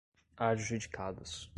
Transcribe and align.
adjudicados 0.35 1.47